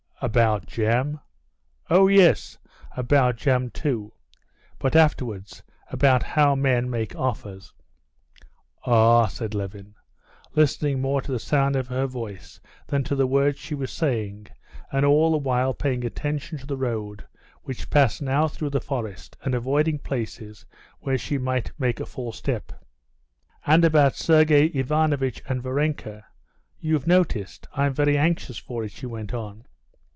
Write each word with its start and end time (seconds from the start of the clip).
"About 0.23 0.67
jam?" 0.67 1.19
"Oh, 1.89 2.07
yes, 2.07 2.59
about 2.95 3.37
jam 3.37 3.71
too; 3.71 4.13
but 4.77 4.95
afterwards, 4.95 5.63
about 5.87 6.21
how 6.21 6.53
men 6.53 6.91
make 6.91 7.15
offers." 7.15 7.73
"Ah!" 8.85 9.25
said 9.25 9.55
Levin, 9.55 9.95
listening 10.53 11.01
more 11.01 11.23
to 11.23 11.31
the 11.31 11.39
sound 11.39 11.75
of 11.75 11.87
her 11.87 12.05
voice 12.05 12.61
than 12.85 13.03
to 13.05 13.15
the 13.15 13.25
words 13.25 13.57
she 13.57 13.73
was 13.73 13.91
saying, 13.91 14.45
and 14.91 15.07
all 15.07 15.31
the 15.31 15.37
while 15.39 15.73
paying 15.73 16.05
attention 16.05 16.59
to 16.59 16.67
the 16.67 16.77
road, 16.77 17.25
which 17.63 17.89
passed 17.89 18.21
now 18.21 18.47
through 18.47 18.69
the 18.69 18.79
forest, 18.79 19.35
and 19.41 19.55
avoiding 19.55 19.97
places 19.97 20.67
where 20.99 21.17
she 21.17 21.39
might 21.39 21.71
make 21.79 21.99
a 21.99 22.05
false 22.05 22.37
step. 22.37 22.71
"And 23.65 23.83
about 23.83 24.13
Sergey 24.13 24.67
Ivanovitch 24.67 25.41
and 25.49 25.63
Varenka. 25.63 26.25
You've 26.77 27.07
noticed?... 27.07 27.67
I'm 27.73 27.95
very 27.95 28.19
anxious 28.19 28.59
for 28.59 28.83
it," 28.83 28.91
she 28.91 29.07
went 29.07 29.33
on. 29.33 29.65